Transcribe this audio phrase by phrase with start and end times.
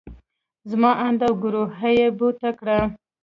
[0.69, 2.79] زما اند او ګروهه يې بوته کړه.